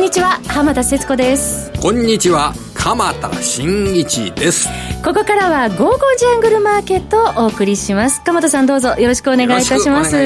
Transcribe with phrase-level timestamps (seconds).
[0.00, 1.70] んにちは浜田節子です。
[1.78, 4.66] こんにちは鎌田新一です。
[5.04, 8.22] ここからはゴーゴージャングルマーケットをお送りします。
[8.22, 10.16] 鎌田さんどうぞよろしくお願いいたします。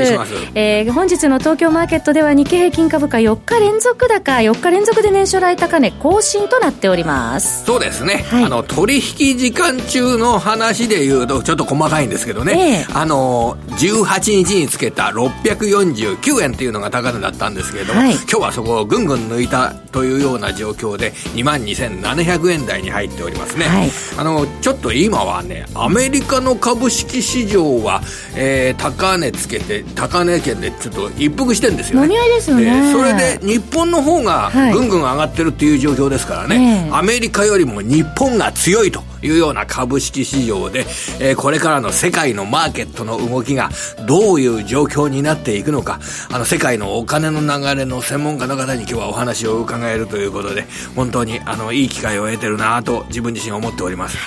[0.55, 7.64] えー、本日の東京マーケットでは日経平均株価4日連続高4日連続で年初来高値更新となっております。
[7.64, 28.02] そうですね、はい、あの取引時間中の話でいうとちょっと細かいんですけどね、えー、あの18日につけた649円っていうのが高値だったんですけれども、はい、今日はそこをぐんぐん抜いたというような状況で2万2700円台に入っておりますね、はい、あのちょっと今はねアメリカの株式市場は、
[28.37, 32.15] えー、高値つけて高値圏でちょっと一服してるんですよね。
[32.29, 40.80] ですよね、それで日本の方がぐんぐん上がってるっていう状況ですからね、はい、アメリカよりも日本が強いというような株式市場で、
[41.20, 43.71] えー、これからの世界のマーケットの動きが
[44.07, 45.99] どういう状況になっていくのか、
[46.30, 54.18] あの世界のお金の流れの専門家の方に今日はお話を伺えるということで、本当にあのいい機会を得てるなと自分自身思っております。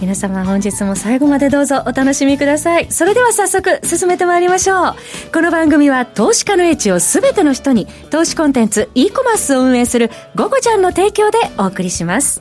[0.00, 2.90] 皆様本日も最後までどうぞお楽しみください。
[2.90, 4.94] それでは早速進めてまいりましょう。
[5.32, 12.40] この番組は投資家の英知をすべての人に投資コンテンツ e コマースを運営するゴゴちゃんの提供でお送りします。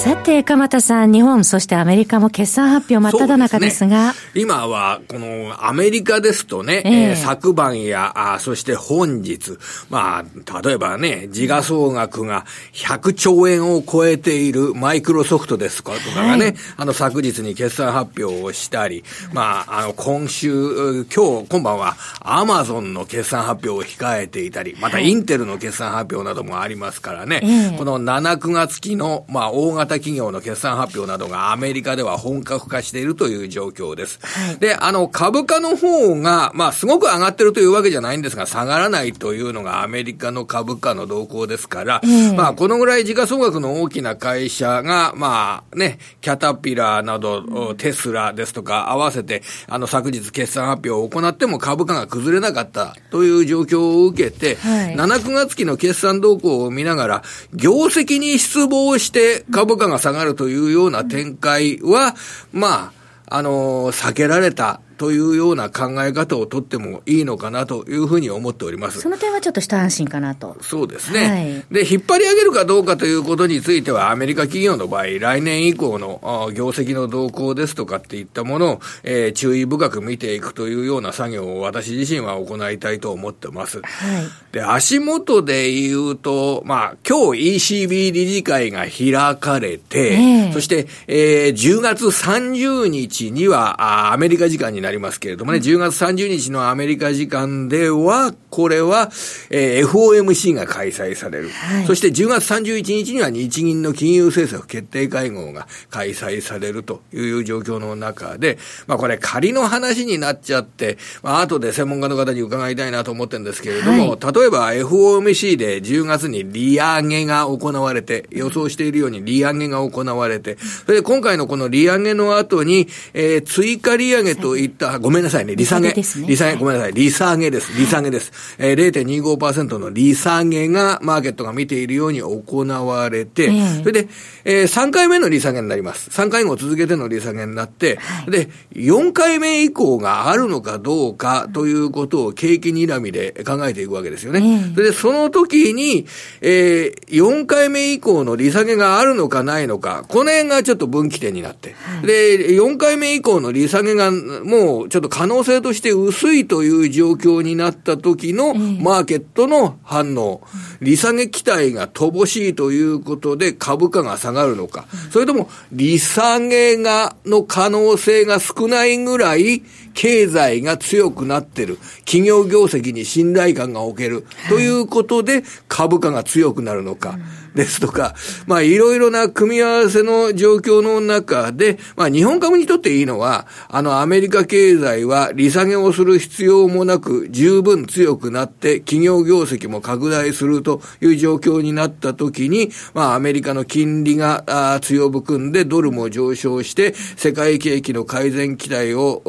[0.00, 4.12] さて、鎌田さん、日本、そしてアメリカも決算発表真っ只中ですが。
[4.12, 34.18] すね、今は、このアメリカですとね、えー、昨晩やあ、そして本日、まあ、例えばね、時価総額が100兆円を超えているマイクロソフトですとかがね、はい、あの、昨日に決算発表をしたり、まあ、あの、今週、今日、今晩は、アマゾンの決算発表を控えていたり、またインテルの決算発表などもありますからね、はい、この7、9月期の、まあ、大型企業の決算発表などがアメリカでは本格化しているという状況です。
[34.22, 42.02] はい、で、あの、株価の方が、まあ、すごく上がってるというわけじゃないんですが、下がらないというのがアメリカの株価の動向ですから、
[42.36, 57.22] まあ、このぐらい時価総額の大きな会社が、まあ、ね、キャタピラーなど、テスラですとか、合わせて、あの、昨日決算発表を行っても株価が崩れなかったという状況を受けて、はい、7、9月期の決算動向を見ながら、
[57.54, 62.14] 業績に失望して株価が下がるというような展開は、
[62.52, 62.92] ま
[63.28, 69.00] あ、あの避けられたというような考え方をとってもいいのかなというふうに思っております。
[69.00, 70.58] その点はちょっと一安心かなと。
[70.60, 71.24] そうですね。
[71.24, 83.78] はい、で、引っ張り上げるかどうかということについては、アメリカ企業の場合、来年以降の業績の動向ですとかっていったものを、えー、注意深く見ていくというような作業を私自身は行いたいと思ってます。
[83.78, 99.10] はい、で、足元で言うと、まあ、今日 ECB 理事会が開かれて、えー、そして、えー、10月30日にはあ、アメリカ時間にななりますけれどもね、10月30日のアメリカ時間では、これは、
[99.50, 101.86] えー、FOMC が開催される、はい。
[101.86, 108.58] そして10月31日には日銀の金融政策決定会合が開催されるという状況の中で、
[108.88, 125.92] まあこれ仮の話になっちゃって、まあ後で専門家の方に伺いたいなと思ってるんですけれども、はい、例えば FOMC で10月に利上げが行われて、予想しているように利上げが行われて、それで今回のこの利上げの後に、えー、追加利上げといった、ごめんなさいね、利下げ。
[125.92, 127.78] 利下げ、ね、利下げ、ごめんなさい、利下げです。
[127.78, 128.32] 利下げです。
[128.58, 134.08] えー、0.25%の利下げがマーケットが見ているように行われて、それで、
[134.44, 136.10] えー、3回目の利下げになります。
[136.10, 144.72] 3回後続けての利下げになって、はい、で、4回目以降があるのかどうかということを景気にらみで考えていくわけですよね。
[144.74, 146.06] それで、その時に、
[146.40, 160.42] えー、4回目以降の利下げがあるのかないのか、この辺がちょっと分岐点になって、はい、で、4回目以降の利下げがもうちょっと可能性として薄いという状況になった時のマーケットの反応、
[160.80, 169.62] 利下げ期待が乏しいということで株価が下がるのか、それとも利下げが、の可能性が少ないぐらい
[169.94, 177.18] 経済が強くなってる、企業業績に信頼感が置ける、ということで株価が強くなるのか。
[177.54, 178.14] ですとか、
[178.46, 199.22] まあいろいろな組み合わせの状況の中で、まあ日本株にとっていいのは、あのアメリカ経済は利下げをする必要もなく十分強くなって企業業績も拡大するという状況になった時に、まあアメリカの金利が強含んでドルも上昇して世界景気の改善期待を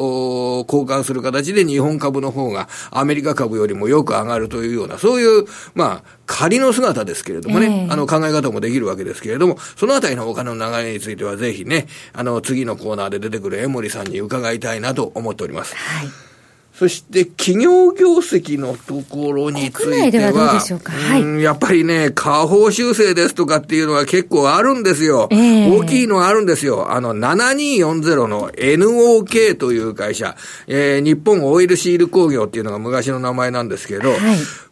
[0.60, 5.44] 交換する形で日本株の方がアメリカ株よりもよく上がるというような、そういう、
[5.74, 15.76] まあ仮の姿ですけれどもね、えー、あの考え方もできるわけですけれども、そのあたりのお金の流れについてはぜひね、あの次のコーナーで出てくる江森さんに伺いたいなと思っております。
[15.76, 16.31] はい。
[16.82, 25.28] そして企業業績のところについては、はい、やっぱりね、下方修正ですとかっていうのは結構あるんですよ。
[25.30, 26.90] えー、大きいのはあるんですよ。
[26.90, 30.34] あの、7240の NOK という会社、
[30.66, 34.18] えー、日本オイルシール工業っていうのが昔の名前なんですけど、はい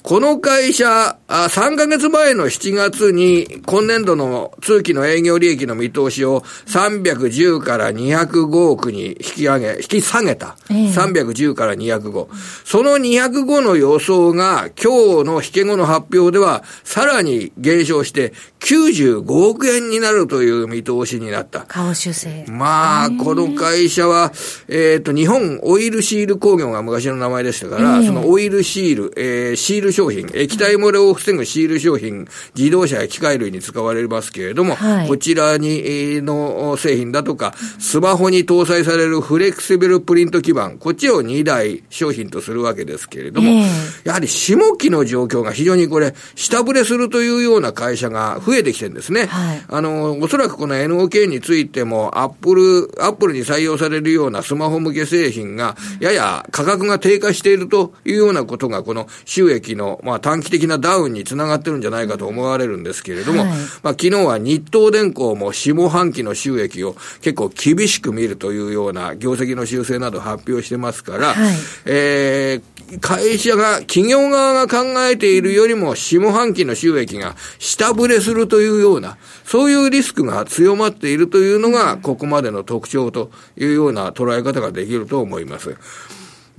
[0.02, 10.56] この会社、あ3ヶ月前の7月に、今年度の通期の営業利益の見通しを310から205億に引き上げ、引き下げた。
[10.70, 12.28] えー、310から205。
[12.64, 21.60] その205の予想が、今日の引け後の発表では、さらに減少して、95億円になるという見通しになった。
[21.60, 22.44] 下方修正。
[22.48, 24.32] まあ、この会社は、
[24.68, 49.26] えっ、ー、と、日本オイルシール工業が昔の名前でしたから、えー、そのオイルシール、えー、シール商品、液体漏れを防ぐシール商品、自動車や機械類に使われますけれども、はい、こちらに、の製品だとか、スマホに搭載されるフレキシブルプリント基板、こっちを2大商品とするわけですけれども、えー、やはり下期の状況が非常にこれ、下振れするというような会社が増えてきてるんですね。
[49.26, 63.58] はい、あの、おそらくこの NOK についても、アップル、アップルに採用されるようなスマホ向け製品が、やや価格が低下しているというようなことが、この収益の、まあ、短期的なダウンにつながってるんじゃないかと思われるんですけれども、はい、まあ、
[63.90, 71.54] 昨日は日東電工も下半期の収益を結構厳しく見るというような業績の修正など発表してますから、はい、
[71.84, 85.76] えー、会社が、企業側が考えているよりも下半期の収益が下振れするというような、そういうリスクが強まっているというのが、ここまでの特徴というような捉え方ができると思います。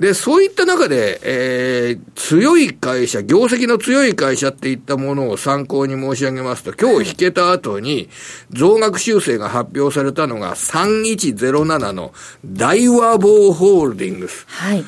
[0.02, 8.10] で、そういった中で、えー、強い会社、業績の強い会社っていったものを参考に申し上げますと、今日引けた後に、
[8.50, 12.14] 増額修正が発表されたのが3107の
[12.44, 14.48] 大和棒ホールディングス。
[14.48, 14.84] はい。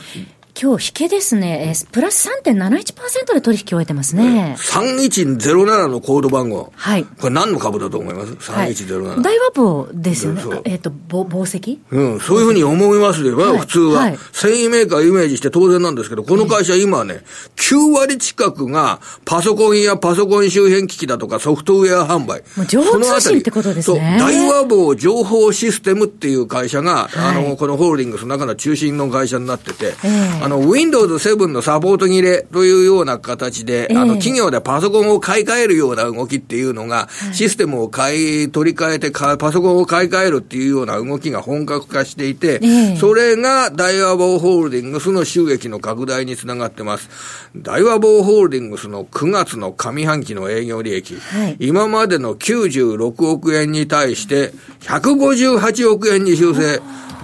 [0.60, 4.56] 今日引けですね、えー、プラス3.71%で取引を終えてますね。
[4.60, 6.72] 3107のコード番号。
[6.76, 7.06] はい。
[7.06, 9.02] これ何の株だと思います ?3107。
[9.02, 10.44] はい、大和棒ですよね。
[10.66, 11.80] えっ、ー、と、宝石？
[11.90, 14.18] うん、そういうふうに思いますよ、はい、普通は、はい。
[14.32, 17.22] 繊維メーカーイメージして当然なんですけど、この会社今ね、
[17.56, 22.44] 9割近くがパソコンやパソコン周辺機器だとかソフトウェア販売。
[22.56, 24.18] もう情報通信ってことですね。
[24.20, 47.10] そう、大和棒情報システムっていう会社が、はい、あの、このホールディングスの中の中心の会社になってて、えーあの、Windows 7のサポート切れというような形で、えー、あの、企業でパソコンを買い替えるような動きっていうのが、システムを買い、取り替えてパソコンを買い替えるっていうような動きが本格化していて、えー、それがダイワボーホールディングスの収益の拡大につながってます。
[47.56, 54.52] ダイワボーホールディングスの9月の上半期の営業利益、はい、今までの96億円に対して
[54.82, 56.82] 158億円に修正。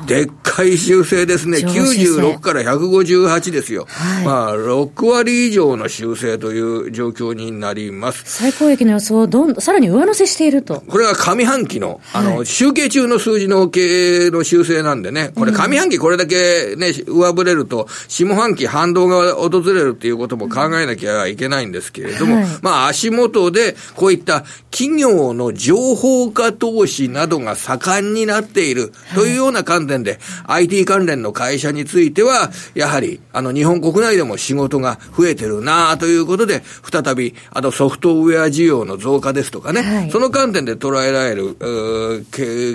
[0.10, 1.60] でっかい修正ですね。
[1.60, 3.86] 96から158ですよ。
[3.88, 8.24] はい、まあ、6割以上の修正という状況になります。
[8.26, 10.82] 最高益の予想をどんさらに上乗せしていると。
[10.88, 13.82] これは上半期の、あの、はい、集計中の数字の経
[14.26, 41.56] 営の修正なんでね、これ上半期これだけね、上振れると、下半期反動が訪れるっていうことも考えなきゃいけないんですけれども、はい、まあ、足元で、こういった企業の情報化投資などが盛んになっているというような観点で、IT 関連の会社については、やはり、あの、日本国内でも仕事が増えてるなということで、再び、あとソフトウェア需要の増加ですとかね、はい、その観点で捉えられる、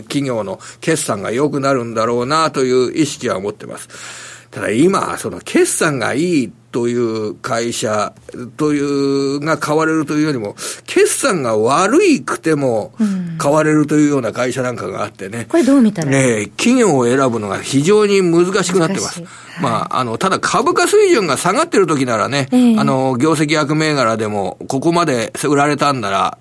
[0.07, 4.34] 企業の決算が良くなるんだろうなという意識は持ってます。
[4.55, 8.13] ただ今、その決算がいいという会社
[8.57, 10.55] という、が買われるというよりも、
[10.87, 12.93] 決算が悪いくても
[13.39, 15.47] 買われるというような会社なんかがあってね。
[15.49, 16.11] これどう見たら？
[16.11, 19.23] ね企業を選ぶのが非常に難しくなってます。
[19.23, 19.29] はい、
[19.61, 26.39] まあ、あの、ただ株価水準が下がってる時ならね、えー、あの、業績悪銘柄でも、ここまで売られたんなら、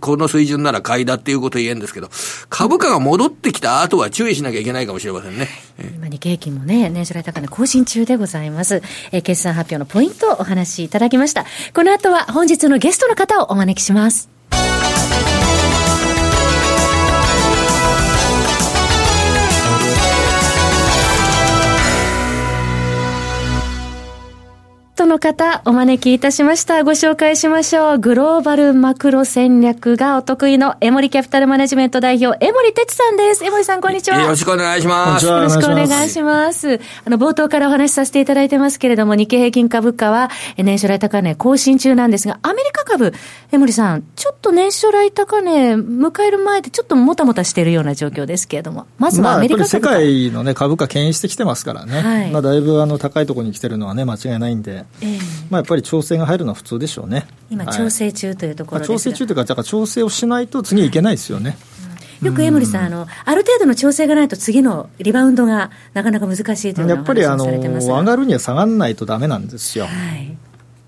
[0.00, 2.10] この水準なら買いだっていうこと言えんですけど、
[2.48, 5.48] 株価が戻ってきた後は注意しなきゃいけないかもしれませんね。
[5.78, 8.82] 今、日経平均もね、年初来高値更新中でございます。
[9.12, 11.44] え、決算発表のポイントをお話しいただきました。
[11.74, 14.28] この後は本日のゲストの方をお招きします。
[24.96, 26.82] トの方、お招きいたしました。
[26.82, 27.98] ご紹介しましょう。
[27.98, 33.44] グローバルマクロ戦略がお得意のエモリキャピタルマネジメント代表、エモリ哲さんです。
[33.44, 34.22] エモリさん、こんにちは。
[34.22, 35.26] よろしくお願いします。
[35.26, 36.80] よろしくお願いします。
[37.04, 43.12] あの、冒頭からお話しさせていただいてますけれども、日経平均株価は、年初来高値更新中なんですが、アメリカ株、
[43.52, 49.90] エモリさん、ちょっと年初来高値迎える前でちょっともたもたしているような状況ですけれども、まずはアメリカ株価。
[49.90, 52.00] まあ、世界のね、株価牽引してきてますからね。
[52.00, 57.26] はい、まあ、だいぶあの、高いところに来てるのはね、間違いないんで、えー、まあ、やっぱり調整が入るのは普通でしょうね。
[57.50, 61.56] 今、調整中というところです、まあ、調整中というか、だから調整をしないと次いけないですよね。
[62.22, 69.84] よく江森さん、あの、ある程度の調整がないと次のリバウンドがなかなか難しいというやっぱりあの上がるには下がらないとだめなんですよ。
[69.86, 70.36] はい、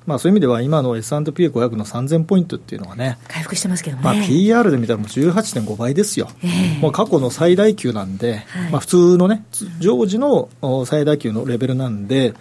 [0.09, 9.45] まあ、そういう意味では、今の S&P500 の3000ポイントっていうのはね、回復してますけどね、まあ、PR で見たらもう18.5倍ですよ、えー、もう過去の最大級なんで、はい、まあ、普通のね、
[9.81, 10.49] 常時の
[10.87, 12.33] 最大級のレベルなんで、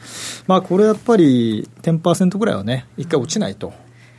[0.47, 3.73] まあ、これやっぱり10%ぐらいはね、一回落ちないと。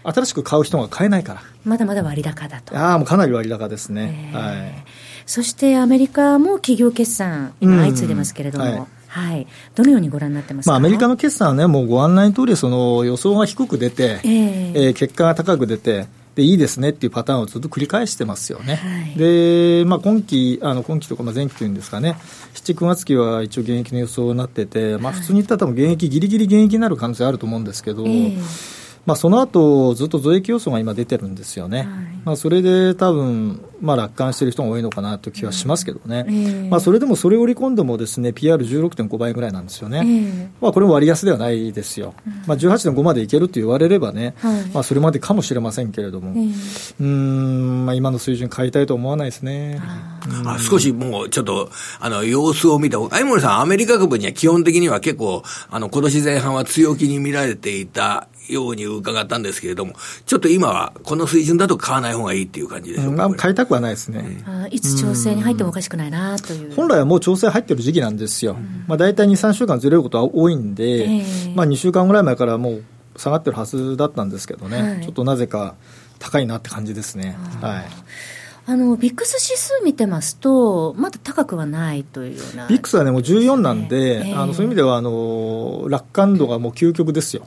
[0.05, 1.43] 新しく買う人が買えないから。
[1.64, 2.76] まだまだ割高だと。
[2.76, 4.85] ああもうかなり割高ですね、えー、はい、
[5.25, 18.77] そしてアメリカも企業決算今相次いでますけれども、うんはいはい、どのようにご覧になってますか、まあ、アメリカの決算はね、もうご案内の通り、そり、予想が低く出て、えー、えー、結果が高く出て、でいいですねっていうパターンをずっと繰り返してますよね。
[18.77, 22.17] はい、で、まあ、今期、あの今期とかまあ前期というんですかね、
[22.55, 28.78] 7、9月期は一応現役の予想になってて、まあ、普通に言ったら多分現役、ぎりぎり現役になる可能性あると思うんですけど、えー
[29.09, 31.87] まあ、その後ずっと増益要素が今出てるんですよね、はい、
[32.27, 36.35] まあ、それで多分まあ楽観している人が多いのかなという気はしますけどね、うん。
[36.35, 49.81] えー、まあ、それでもそれを織り込んでもですね PR16.5 倍ぐらいなんですよね、えー、まあ、これも割安ではないですよ、うん、まあ、18.5までいけると言われればね、はい、まあ、それまでかもしれませんけれども、えー、うんまあ、今の水準買いたいと思わないですね。
[50.45, 59.95] あ少しもうちょっとあの様子を見た、相森さん、アメリカ株には基本的には結構、あの今年前半は強気に見られていたように伺ったんですけれども、
[60.26, 66.75] ちょっと今はこの水準だと買わない方がいいっていう感じでしょうか、うん、買いたくはないですね、うん、いつ調整に入ってもおかしくないなという。
[66.75, 72.85] 本来はもう調整入ってる時期なんですよ、うん、まあ、大体2、3週間ずれることは多いんで、えー、まあ、2週間ぐらい前からもう
[73.17, 75.75] 下がってるはずだったんですけどね、はい、ちょっとなぜか
[76.19, 77.37] 高いなって感じですね。
[77.61, 77.85] はい。
[78.67, 87.47] あのビックス指数見てますと、まだ高くはないというような、ビックスはね、もう14なんで、えー、あのそういう意味ではあの楽観度がもう究極ですよ。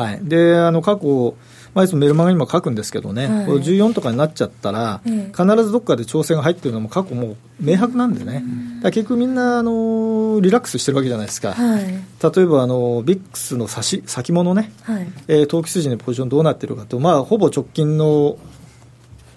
[0.00, 1.34] はい、であの過去、
[1.74, 8.42] まあ、いつもメルマガにも書くんですけどね、はい、これ14とかになっちゃったら、必ずどっかで調整が入ってるのも過去もう明白なんでね、
[8.82, 18.38] だ結局みんなあのリラックスしてるわけじゃないですか、はい、例えばあのビックスの先先物ね、はい、えー、投機筋のポジションどうなってるかと、まあ、ほぼ直近の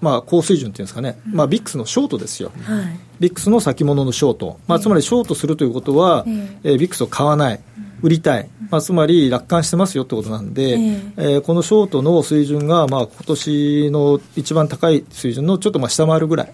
[0.02, 6.26] まあ、高水準っていうんですかね、まあ、ビックスのショートですよ、はい、ビックスの先物のショート、まあ、つまりショートするということは、
[6.64, 7.60] えー、ビックスを買わない、
[8.02, 16.54] 売りたい、まあ、つまり楽観してますよってことなんで、えー、えー、このショートの水準が、まあ今年の一番高い水準のちょっとまあ下回るぐらい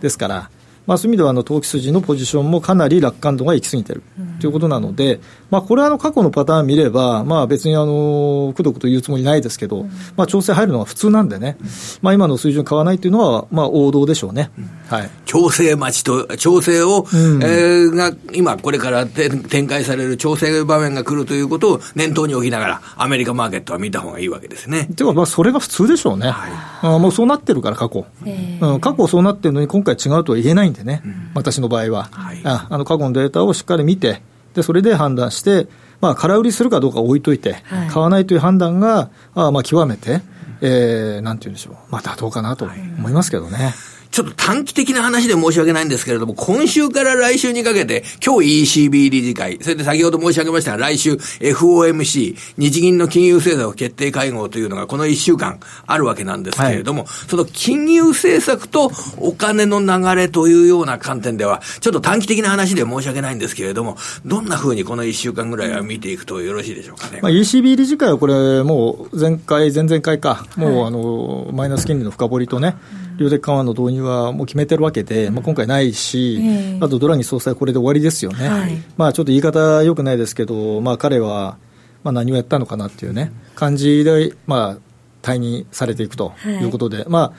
[0.00, 0.50] ですから、
[0.86, 4.02] まあ、そういう意味ではあの投機筋のポジションもかなり楽観度が行き過ぎてる。
[4.40, 9.86] ということなので、まあ、これはあの過去のパターン見れば、まあ、別にあのくどくと言うつもりないですけど、
[10.16, 11.56] まあ、調整入るのは普通なんでね、
[12.02, 14.50] まあ、今の水準買わないというのは、まあ、王道でしょうね、
[14.88, 24.88] はい、調整待ちと、調整を、うん、えー、が今、これから展開される調整場面が来るということを念頭に置きながら、アメリカマーケットは見た方がいいわけですね。
[24.90, 34.20] では、まあ、それが普通でしょうね、はい、あもうそうなってるから、過去、えー、うん、過去そうなってるのに、今回違うとは言えないんでね、うん、私の場合は、はい、ああの過去のデータをしっかり見て、
[34.54, 35.66] でそれで判断して、
[36.00, 40.20] まあ、空売りするかどうか置いといて、はい、買わないという判断が、あまあ極めて、
[40.60, 43.56] えー、なんていうんでしょう、まあ、妥当かなと思いますけどね。
[43.56, 43.72] はい
[44.14, 67.18] ちょっと短期的な話で申し訳ないんですけれども、今週から来週にかけて、今日 ECB 理事会、それで先ほど申し上げましたが、来週 FOMC、日銀の金融政策決定会合というのがこの1週間あるわけなんですけれども、はい、その金融政策とお金の流れというような観点では、ちょっと短期的な話で申し訳ないんですけれども、どんなふうにこの1週間ぐらいは見ていくとよろしいでしょうかね。
[67.20, 72.76] まあ、ECB 理事会はこれ、もう前回、前々回か、もうあの、マイナス金利の深掘りとね、
[73.16, 81.58] 量的緩和の導入はもう決めてるわけで、まあ、今回ないし、えー、あとドラギ総裁、これで終わりですよね、はい、まあ、ちょっと言い方よくないですけど、まあ、彼は
[82.02, 84.78] まあ何をやったのかなっていうね、感じで、まあ、
[85.22, 87.32] 退任されていくということで、はい、まあ、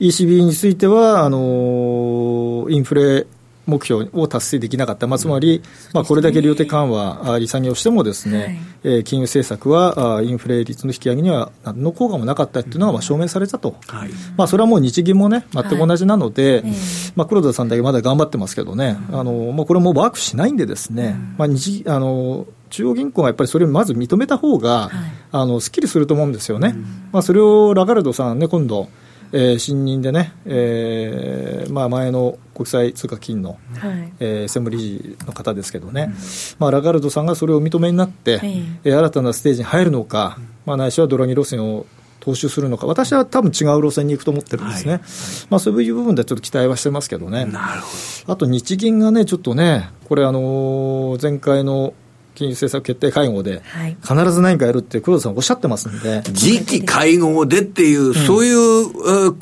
[0.00, 3.26] ECB については、あのインフレ
[3.70, 5.62] 目標を達成できなかった、まあ、つまり、
[5.94, 16.72] まあ、これだけ量的緩和、利下げをしてもですね、はい、えー、金融政策はインフレ率の引き上げには何の効果もなかったというのがまあ証明されたと、はい、まあ、それはもう日銀もね、全く同じなので、はい、
[17.16, 24.90] まあ、黒田さんだけまだ頑張ってますけどね、あのまあ、これもワークしないんでですね、まあ、日あの中央銀行がやっぱりそれをまず認めた方が、はい、
[25.32, 26.72] あのすっきりすると思うんですよね。
[26.74, 28.88] うん、まあ、それをラガルドさんね、今度、
[29.32, 36.14] えー、新任でね、えーまあ、前の国際通貨金の、はい、えー、専務理事の方ですけどね、うん、
[36.58, 38.40] まあ、ラガルドさんがそれを認めになって、
[38.84, 41.86] えー、新たなステージに入るのか、まあ、ないしはドラギ路線を
[42.20, 45.00] 踏襲するのか、私は多分違う路線に行くと思ってるんですね、はい、
[45.48, 47.86] まあ、そういう部分でちょっと期待はしてますけどね、なるほ
[48.26, 48.32] ど。
[48.32, 51.94] あと日銀がね、ちょっとね、これ、あのー、前回の
[52.40, 53.60] 金融政策決定会合で、
[54.02, 56.22] 必ず何かやるって黒田さんおっしゃってますんで。
[56.34, 59.34] 次期会合でっていう、うん、そういう言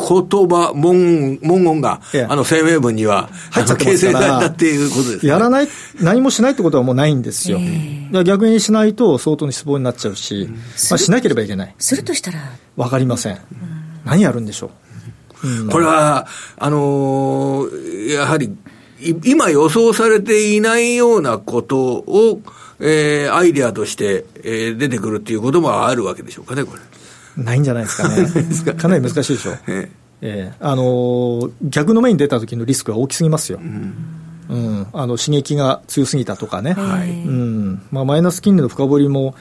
[0.49, 4.47] 葉、文文言が、あの声明文には入っちゃってますから。
[4.47, 5.69] っていうことです、ね、やらない、
[6.01, 7.59] 何もしないってことはもうないんですよ。
[7.61, 10.61] えー、逆にしないと相当に失望になっちゃうし、うん、ま
[10.95, 11.75] あ、しなければいけない。
[11.79, 12.41] するとしたら？
[12.75, 13.35] わかりません。
[13.35, 13.41] うん、
[14.05, 14.73] 何やるんでしょ
[15.45, 15.71] う。
[15.71, 16.27] これは、
[16.57, 18.57] あのー、やはり、
[19.25, 22.41] 今予想されていないようなことを、
[22.81, 27.43] えー、アイデアとして、えー、出てくるっていうこともあるわけでしょうかね、これ。
[27.43, 28.27] ないんじゃないですかね。
[28.75, 28.89] か？
[28.89, 29.59] なり難しいでしょう。
[29.69, 33.61] ええー、あのー、逆の目に出た時のリスクは大きすぎますよ。
[33.63, 33.95] うん
[34.49, 39.35] うん、あの刺激が強すぎたとかね、はいうんまあ、マイナス金利の深掘りも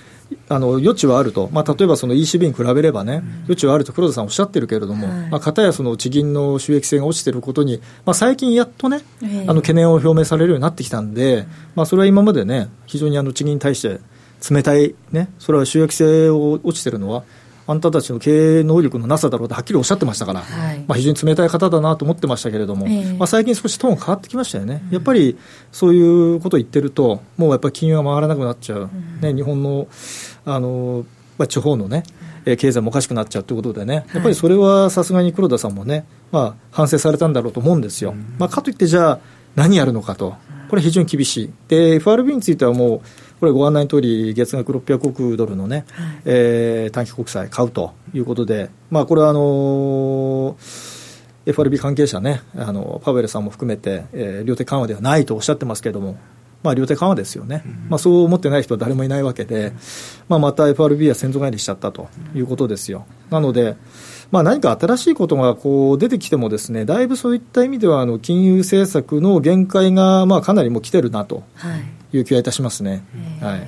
[0.50, 5.30] あの余地はあると、まあ、例えばその ECB に比べればね、余地はあると黒田さんおっしゃってるけれども、はい。
[5.30, 9.02] まあ、片やその地銀の収益性が落ちてることに、まあ、最近やっとね、
[9.48, 14.00] あの懸念を表明されるようになってきたんで、まあ、それは今までね、非常にあの地銀に対して
[14.50, 17.24] 冷たい、ね、それは収益性を落ちてるのは、
[17.68, 25.38] あんたたちの経営能力のなさだろうとはっきりおっしゃってましたから、はい、まあ、非常に冷たい方だなと思ってましたけれども、えー、まあ、最近少しトーン変わってきましたよね、やっぱり
[25.72, 28.90] そういうことを言ってると、もうやっぱり金融が回らなくなっちゃう、
[29.22, 29.88] ね、日本の
[30.46, 31.06] あの、
[31.38, 32.04] まあ、地方のね、
[32.56, 38.16] 経済もおかしくなっちゃうということでね、やっぱりそれはさすがに黒田さんもね、まあ、反省されたんだろうと思うんですよ。
[38.40, 39.20] まあ、かといって、じゃあ、
[39.56, 40.36] 何やるのかと、
[40.70, 41.54] これ、非常に厳しい。
[41.68, 43.02] で、FRB についてはもう、
[43.39, 50.98] これ、ご案内の通り、月額600億ドルのね、はい、えー、短期国債買うということで、まあ、これはあのー
[51.48, 56.17] FRB 関係者ね、あのパウエルさんも含めて、えー、量的緩和ではないとおっしゃってますけれども、
[56.62, 59.72] まあ、量的緩和ですよね、うん、まあ、そう思ってない人は誰もいないわけで、
[60.27, 63.06] まあ、また FRB は先祖返りしちゃったということですよ。
[63.29, 63.77] なので、
[64.32, 71.44] まあ、何か新しいことがこう出てきてもですね、だいぶそういった意味ではあの金融政策の限界がまあかなりもう来てるなと
[72.12, 73.04] いう気がいたしますね。
[73.42, 73.68] はい、はい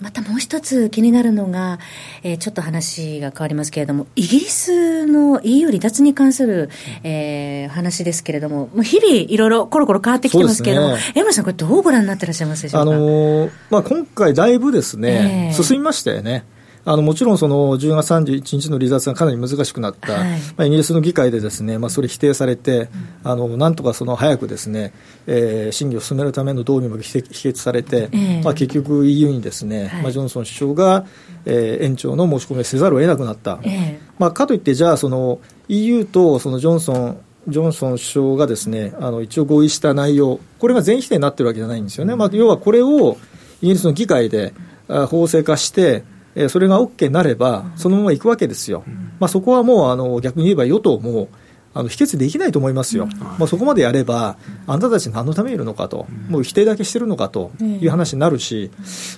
[0.00, 1.78] またもう一つ気になるのが、
[2.22, 6.70] えー、ちょっと話が変わりますけれども、イギリスの EU 離脱に関する、
[7.02, 12.90] えー、話ですけれども、もう日々いろいろコロコロ変わってきてますけれども、江森さん、これどうご覧になってらっしゃいますでしょうか？
[12.90, 16.46] あのー、まあ、今回だいぶですね、えー、進みましたよね。
[16.84, 22.88] あのもちろんその10月31日の離脱がかなり難しくなった、はい、まあ、イギリスの議会でですね、まあ、それ否定されて、
[23.24, 24.92] うん、あのなんとかその早くですね、
[25.26, 31.06] えー、審議を進めるための動議も否決されて、えー、まあ、結局 EU にですね、はい、まあ、ジョンソン首相が、
[31.44, 43.16] えー、延長の申し込みをせざるを得なくなった、えー、まあ、かといってじゃあその EU とそのジョンソンジョンソン首相がですねあの一応合意した内容、これが全否定になってるわけじゃないんですよね、まあ、要はこれを
[43.62, 44.52] イギリスの議会で
[44.88, 48.84] 法制化して、えー、それが OK になれば、そのままいくわけですよ、
[49.18, 51.28] まあ、そこはもうあの逆に言えば与党も
[51.72, 53.06] あの否決できないと思いますよ、
[53.38, 58.70] まあ、そこまでやれば、あんたたち何のためにいるのかと、もう否定だけしてるのかという話になるし、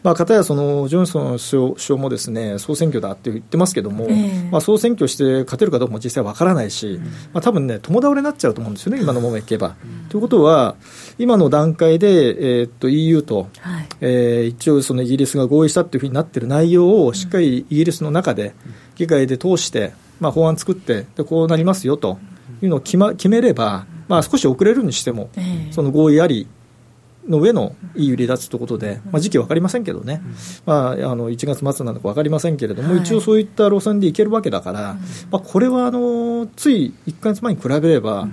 [0.03, 4.09] まあ、かたやそのジョンソン首相もですね総選挙だって言ってますけども、
[4.51, 7.01] まあ、総選挙して勝てるかどうかも実際わからないし、
[7.33, 9.75] まあ多分ね、共倒れになっちゃうと思うんですよね、今のままいけば。
[10.11, 10.77] ということは、
[11.19, 18.55] 今の段階で、えー、っと EU と、はい、えー、一応、そのイギリスが合意したっていうふうになってる内容をしっかりイギリスの中で、
[18.97, 22.19] 議会で通して、まあ、法案作ってで、こうなりますよと。
[22.63, 25.31] いうのを決,、ま、決めれば、まあ、少し遅れるにしても、
[25.71, 26.47] その合意あり
[27.29, 30.21] の上の EU 離脱ということで、まあ、時期は分かりませんけどね、
[30.67, 34.97] まあ、あの1月末なのか分かりませんけれども、一応そういった路線でいけるわけだから、
[35.31, 38.29] まあ、これはあのつい1か月前に比べれば、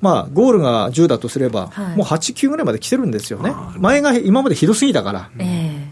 [0.00, 5.30] まあ、ゴールが10だとすれば、もう8、9ぐらいまで来てるんですよね、前が今までひどすぎたから。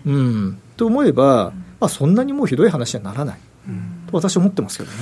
[0.07, 3.38] うん、と思えば、まあ、そんなにもうひどい話にはならない、
[4.11, 4.96] と私は思ってますけどね。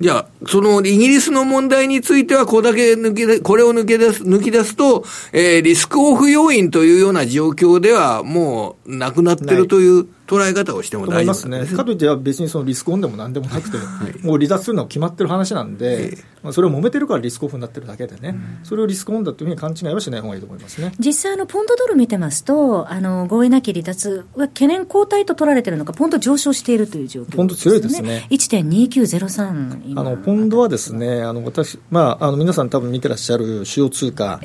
[0.00, 11.72] じゃ、そのイギリスの問題については、これだけ抜けで、これを抜け出す、抜き出すと、えー、リスクオフ要因というような状況では、もうなくなってるという捉え方をしても大丈夫です。
[11.72, 11.76] ね。
[11.76, 20.92] かといって、別にそのリスクオンでもなんでもなくて、はい、もう離脱するのは決まってる話なんで、まあ、それを揉めてるからリスクオフになってるだけでね、うん、それをリスクオンだというふうに勘違いはしない方がいいと思いますね。
[21.00, 28.26] 実際、ポンドドル見てますと、あの合意なき離脱は懸念後退と取られてるのか、ポンド上昇しているという状況、ね、ポンド強いですね。
[28.30, 34.40] 1.2903あのポンドはですね、あの私、まあ、あの皆さん多分見てらっしゃる主要通貨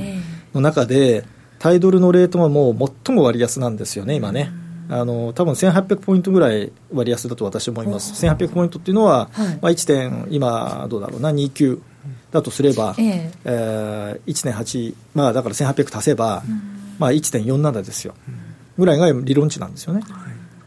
[0.56, 1.26] の中で、
[1.60, 4.52] タイドルのレートはもう最も割安なんですよね、今ね。
[4.90, 9.88] あの多分1800ポイントぐらい割安だと私は思います、1800ポイントっていうのは、はい、まあ、1.
[9.88, 11.80] 点、今、どうだろうな、29
[12.32, 16.62] だとすれば、えー、えー、1.8、まあ、だから1800足せば、うん、
[17.00, 18.14] まあ、1.47ですよ、
[18.78, 20.02] ぐらいが理論値なんですよね。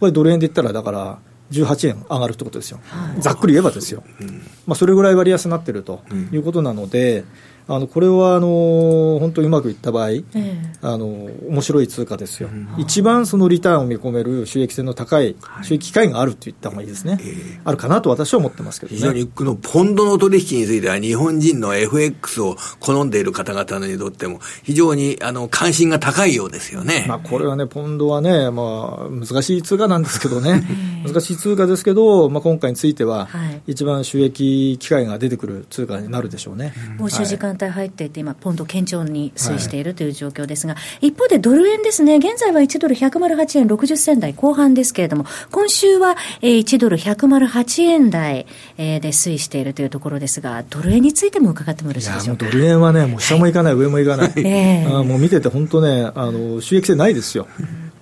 [0.01, 1.19] これドル円で言ったらだから
[1.51, 6.03] 18円上がるってことですよ、はい、ざっくり言えばですよ、うん、まあ、それぐらい割安になってると
[6.33, 7.25] いうことなので、
[7.69, 30.63] あのこれはあの本当にうまくいった場合、えー、あの面白い通貨ですよ、うん、一番そのリターンを見込める 収益性の高い収益機会があると言った方がいいですね、えー、あるかなと私は思ってますけど、ね、非常にこのポンドの取引については、日本人の FX を好んでいる方々にとっても、非常にあの関心が高いようですよね、まあ、これはね、ポンドはね、まあ、難しい通貨なんですけどね、
[31.07, 33.29] 難しい通貨ですけど、まあ、今回については、
[33.67, 36.73] 一番収益機会が出てくる通貨になるでしょうね。
[36.99, 52.47] 欧州時間帯入っていて、今、ポンド堅調に推移しているという状況ですが、はい、一方でドル円ですね、現在は1ドル108円60銭台後半ですけれども、今週は1ドル108円台で推移しているというところですが、ドル円についても伺ってもよろしいでしょうか？
[52.47, 57.47] ドル円はね、もう下もいかない、はい、上もいかない、 えー、あもう見てて本当ね、あの収益性ないですよ。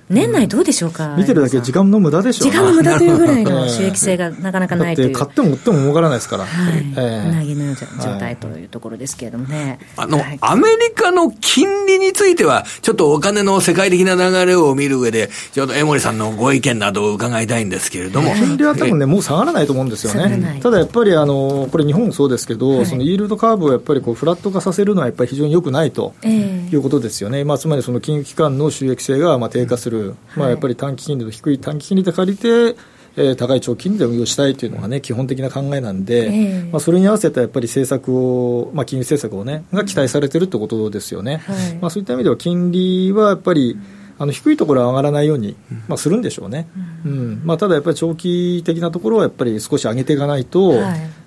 [0.08, 5.12] 年内どうでしょうか、見てるだけ時間の無駄でしょう、時間の無駄というぐらいの 収益性がなかなかないという。
[5.12, 6.44] 買っても売っても儲からないですから。
[6.44, 6.80] はい。
[6.80, 7.84] うなぎの状
[8.18, 9.80] 態というところですけれどもね。
[9.96, 18.32] あの、アメリカの金利については、ちょっとお金の世界的な流れを見る上で、ちょっと江森さんのご意見などを伺いたいんですけれども。
[18.34, 20.60] 金利は多分ね、もう下がらないと思うんですよね。
[20.62, 27.44] ただやっぱり、あの、これ日本もそうですけど、そのイールドカーブをやっぱりこうフラット化させるのはやっぱり非常に良くないということですよね。
[27.44, 29.95] まあ、つまりその金融機関の収益性がまあ低下する。
[30.36, 32.76] まあ、やっぱり短期金利の低い短期金利で借りて、
[33.16, 41.38] えー、高い長期金利で運用したいというのがね、基本的な考えなんで、えー、まあ、それに合わせたやっぱり政策を、まあ、金融政策をね、が期待されてるってことですよね。
[41.46, 43.78] はい、まあ、そういった意味では、金利はやっぱり、
[44.18, 45.56] あの低いところは上がらないように、
[45.88, 46.68] まあ、するんでしょうね、
[47.04, 50.72] うん、うん、まあ、ただやっぱり長期的なところはやっぱり少し上げていかないと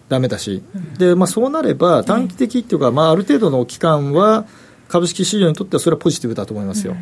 [0.08, 4.46] だめだし、はい、でまあ、そうなれば短期的っていうか、まあ、ある程度の期間は
[4.88, 6.96] 株式市場にとってはそれはポジティブだと思いますよ。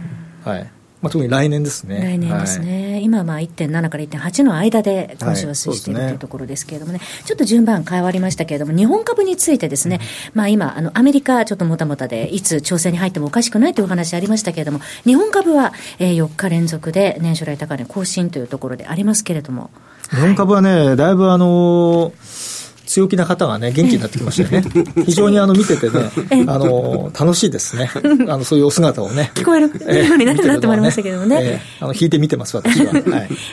[0.44, 2.00] はいまあ、特に来年ですね。
[2.00, 2.92] 来年ですね。
[2.94, 10.00] はい、今、まあ、1.7から1.8の間で今週は推移している、というところですけれどもね、ちょっと順番変わりましたけれども、日本株についてですね、
[10.34, 19.70] まあ、今、あの、アメリカ、ちょっともたもたで、いつ調整に入ってもおかしくないというお話ありましたけれども、日本株は、えー、4日連続で年初来高値更新というところでありますけれども。
[20.10, 22.57] 日本株はね、だいぶあのー
[22.98, 24.68] 強気な方がね、元気になってきましたよね。
[25.06, 26.10] 非常にあの見ててね、
[26.48, 27.92] あの、楽しいですね。
[28.28, 29.30] あの、そういうお姿をね。
[29.36, 31.38] 聞こえるようになってまいりましたけどもね。
[31.40, 32.94] えー、あの、引いて見てます、私は。
[32.98, 33.04] はい。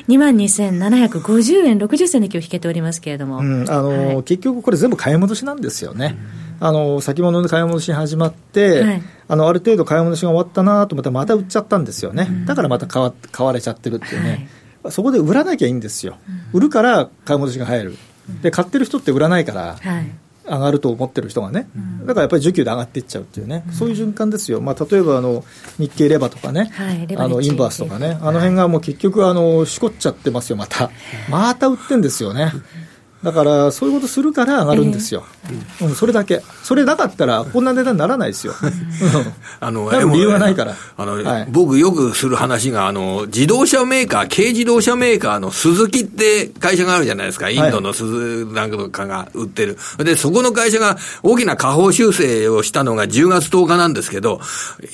[0.08, 3.40] 2万2750円60銭で今日引けておりますけれども。
[3.40, 6.16] うん、あの、はい、結局これ全部買い戻しなんですよね。
[6.60, 14.48] あの先物で買い戻し始まって、はい、あのある程度買い戻しが終わったなと思ったらまた売っちゃったんですよね、うん、だからまた買わ買われちゃってるっていうね、
[14.82, 16.16] はい、そこで売らなきゃいいんですよ、
[16.52, 17.96] 売るから買い戻しが入る、
[18.42, 19.78] で買ってる人って売らないから、
[20.46, 21.68] 上がると思ってる人がね、
[22.00, 25.44] だからやっぱり需給で上がっていっちゃうっていうね、そういう循環ですよ、まあ、例えばあの
[25.78, 26.70] 日経レバとかね、
[27.16, 30.90] あのインバースとかね、あの辺がもう結局あの、しこっちゃってますよ、また、
[31.30, 32.52] また売ってんですよね。
[33.24, 38.52] だからそういうことするから上がるんですよ、えー、うん、それだけ、それなかったらこんな値段にならないですよ、
[39.60, 54.40] あの理由がないから、あの、はい、僕、よくする話があの、自動車メーカー、軽自動車メーカーのスズキって会社があるじゃないですか、インドのスズなんかが売ってる、はい、でそこの会社が大きな下方修正をしたのが10月10日なんですけど、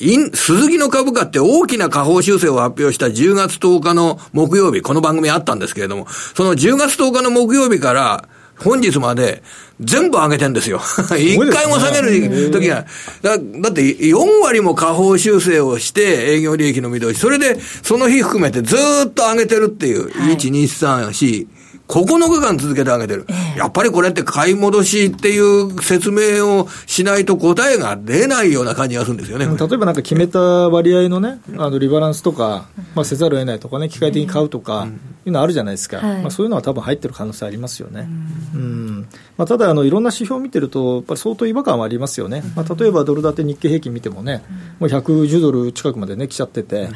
[0.01, 8.20] インスズキの株価って大きな下方修正を発表した10月10日の木曜日、この番組あったんですけれども、その10月10日の木曜日から、
[8.63, 9.43] 本日まで
[9.81, 10.81] 全部上げてんですよ。
[11.19, 12.87] 一回も下げる時が。
[13.23, 17.19] だだって4割も下方修正をして営業利益の見通し。
[17.19, 20.11] それでその日含めてずっと上げてるっていう。
[20.19, 21.60] はい、1、2、3、4。
[21.91, 29.47] 9日間続けてあげてる、えー、やっぱりこれって買い戻しっていう説明をしないと答えが出ないような感じがするんですよね。
[29.47, 34.87] 例えばなんか決めた割合のね、あのリバランスとか、まあ、せざるを得ないとかね、機械的に買うとか、
[35.27, 38.09] いうのあるじゃないですか、はい、まあ、そういうのは多分入ってる可能性ありますよね。
[38.55, 44.43] うん、まあ、ただあの、いろんな指標を見てると、やっぱり相当違和感はありますよね、まあ、例えばドル建て日経平均見てもね、
[44.79, 46.91] もう110ドル近くまでね、来ちゃってて、はい、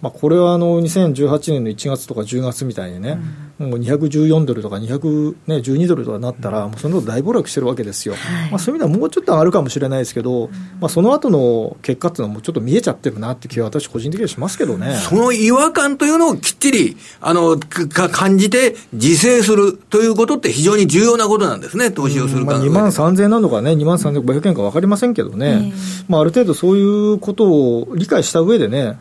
[0.00, 3.18] まあ、これはあの2018年の1月とか10月みたいにね、
[3.58, 10.48] もう214ドルとか212ドルとかなったら、もうその大暴落してるわけですよ、はい、まあ、そういう意味ではもうちょっと上がるかもしれないですけど、
[10.80, 14.94] まあ、その後の結果っていうのは、もうちょっと見えちゃってるなって気は、私、個人的にはしますけどね。
[14.96, 25.72] その違和感というのをきっちりあのか感じて、自制するということって非常に重要なことなんですね、投資をするまあ、2万3000円なのかね、2万3500円か分かりませんけどね、
[26.08, 26.82] まあ、ある程度そうい
[27.14, 28.96] うことを理解した上でね、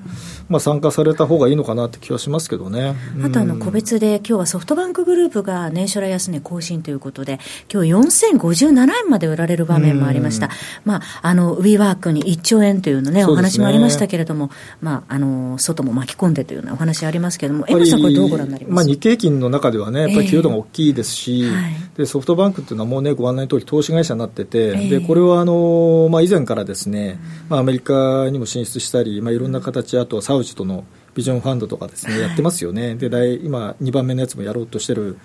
[0.50, 2.96] まあ、参加された方がいいのかなって気はしますけどね。
[3.24, 7.40] あとあの個別で、今日はソフトバンクグループが年初来安値更新ということで、
[7.72, 10.50] 今日4057円まで売られる場面もありました。
[10.86, 14.50] まあ、あの、ウィーワークに1兆円というのね、お話もありましたけれども、
[14.82, 18.76] まあ、あの、外も巻き込んでというようなお話ありますけれども、江本さん、これどうご覧になります？
[18.76, 32.95] まあ、日経金の中ではね、やっぱり寄与度が大きいですし、えーはい、でソフトバンクっていうのはもうね、ご案内の通り投資会社になってて、えー、でこれはあの、まあ、以前からですね、まあ、アメリカにも進出したり、まあ、いろんな形、あとはサウジとのビジョンファンドとかですね、やってますよね。
[32.95, 33.08] で、
[33.43, 35.17] 今、2番目のやつもやろうとしてる。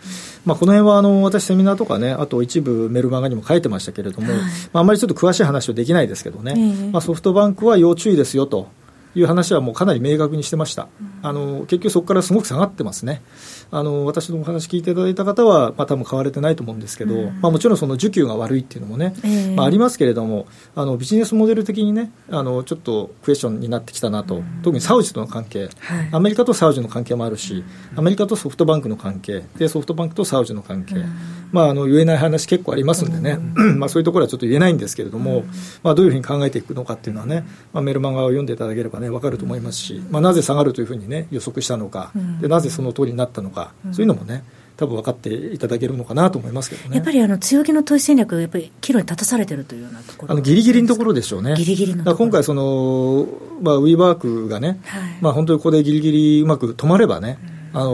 [0.46, 4.34] まあ、この辺は、あの、私セミナーとかね、あと一部メルマガにも書いてましたけれども、ま
[4.74, 8.68] あ、あんまりちょっと詳しい話はできないですけどね、まあ、ソフトバンクは要注意ですよと。
[9.14, 10.88] いう話はもうかなり明確にしてました、
[11.22, 13.22] あの結局そこからすごく下がってますね、
[13.70, 27.64] あの私のお話聞いていただいた方は、まあ多分買われてないと思うんですけど、うん、まあ、もちろんその需給が悪いっていうのもね、えー、まあ、ありますけれどもあの、ビジネスモデル的にねあの、ちょっとクエスチョンになってきたなと、うん、特にサウジとの関係、はい、アメリカとサウジの関係もあるし、
[27.96, 31.12] アメリカとソフトバンクの関係、でソフトバンクとサウジの関係、うん、
[31.52, 33.38] まあ、あの言えない話結構ありますんでね、
[33.78, 35.44] まあ、そういうところはちょっと言えないんですけれども、
[35.82, 44.44] まあ、どういうふうに考えていくのかっていうのはね、まあ、メルマガを読んでいただければね、分かると思いますし、まあ、なぜ下がるというふうにね、予測したのか、でなぜその通りになったのか、そういうのもね、
[44.76, 46.96] 多分分かっていただけるのかなと思いますけどね。
[46.96, 50.32] やっぱりあの強気の投資戦略、やっぱり岐路に立たされてるというようなところ。
[50.32, 51.54] あのギリギリのところでしょうね。
[51.56, 53.26] ギリギリの今回その、
[53.60, 57.38] まあ、ウィーバークがね、はい、まあ、本当にここでギリギリうまく止まればね、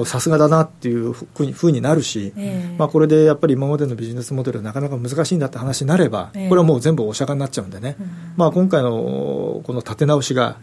[0.07, 10.57] さすがだなっていうふうになるし、えー、まあ、これでやっぱり今までのビジネスモデルなかなか難しいんだって話になれば、これはもう全部お釈迦になっちゃうんでね、うん、まあ、今回のこの立て直しが、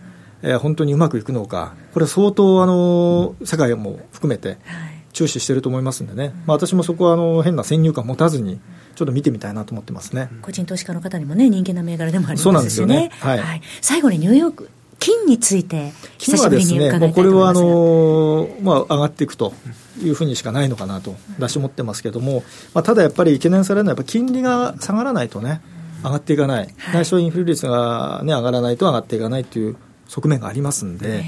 [0.46, 4.58] えー、本当にうまくいくのか、これは相当あの世界も含めて
[5.12, 8.60] 注視していると思いますんでね、まあ、私もそこはあの変な先入観持たずに、
[8.96, 10.30] ちょっと見てみたいなと思ってますね。
[10.44, 12.44] 個人投資家の方にもね、人気な銘柄でもありますしね。
[12.44, 19.54] そうなんですよね、はい、はい、最後にニューヨーク金について、久しぶりに伺いたいと思います、ね、これはあの、まあ、上がっていくと
[20.04, 22.44] いうふうにしかないのかなと、出し持ってますけれども、
[22.76, 25.62] まあ、ただやっぱり懸念されるのは、やっぱ金利が下がらないとね、
[26.04, 29.76] 上がっていかない、内緒インフレ率が、ね、上がらないと上がっていかないという
[30.08, 31.24] 側面がありますんで。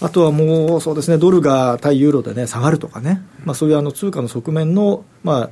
[0.00, 5.50] あとはもうそうですねドルが対ユーロで、ね、下がるとかね、まあ、そういうあの通貨の側面の,、まあ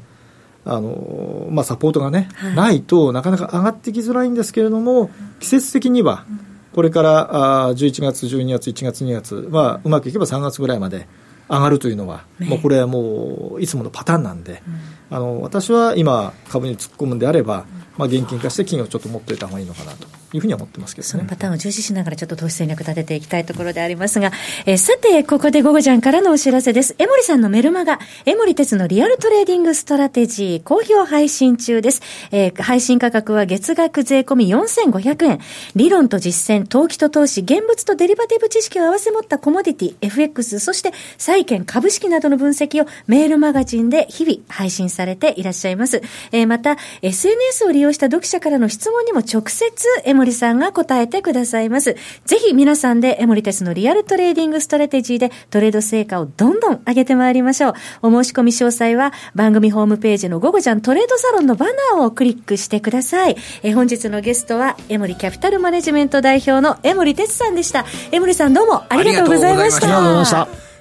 [0.65, 5.11] あのまあ、サポートがね、はい、ないとなかなか上がってきづらいんですけれども、
[5.41, 6.25] 季節的には、
[6.73, 11.09] これからあ11月、12月、1月、2月は、うまくいけば3月ぐらいまで
[11.49, 14.63] 上がるというのは、もうこれはもういつものパターンなんで、
[15.11, 17.65] あの私は今、株に突っ込むんであれば、
[17.99, 24.33] まあ、現金化して金をちょっと持っておいた方がいいのかなというふうには思ってますけど、ね、そのパターンを重視しながらちょっと投資戦略立てていきたいところでありますが、
[24.67, 26.95] えー、さて、ここで午後ちゃんからのお知らせです。
[26.99, 32.03] 江守さんのメルマガ、江守哲のリアルトレーディングストラテジー、好評配信中です。
[32.31, 35.41] えー、配信価格は月額税込み4500円。
[35.77, 46.03] 理論と実践、投機と投資、現物とデリバティブ知識を合わせ持ったコモディティ、FX、そして債券、株式などの分析をメールマガジンで日々配信されていらっしゃいます。
[46.33, 49.73] えー、また、SNS を利用した読者からの質問にも直接
[50.05, 51.97] 江守さんが答えてくださいます。
[52.25, 57.75] ぜひ皆さんで江守哲のリアルトレーディングストラテジーでトレード成果をどんどん上げてまいりましょう。
[58.03, 63.37] お申し込み詳細は番組ホームページの午後ちゃんトレードサロンのバナーをクリックしてください。
[63.63, 67.85] え本日のゲストは江森キャピタルマネジメント代表の江森哲さんでした。
[68.13, 69.87] 江森さんどうもありがとうございました。
[69.87, 70.72] ありがとうございました。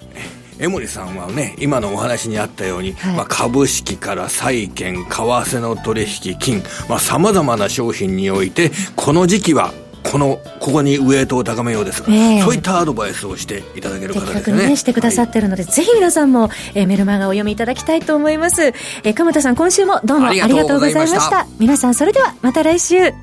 [0.61, 14.67] 江森さんはね、今のお話にあったように、はい、まあ、株式から債券、為替の取引、金、まあ、様々な商品において、この時期はこのここにウエイトを高めようですが、えー、そういったアドバイスをしていただける方ですね。
[14.69, 18.61] ねしてくださってるので、はい、ぜひ皆さんも、えー、メルマガをお読みいただきたいと思います。
[18.63, 23.13] えー、鎌田さん、今週もどうもありがとうございました皆さん、それではまた来週。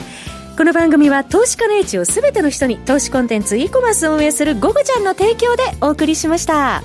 [0.56, 6.82] この番組は投資家の位置をすべての人に投資コンテンツ e コマースを運営するゴゴちゃんの提供でお送りしました。